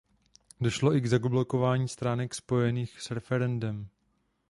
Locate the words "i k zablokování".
0.95-1.87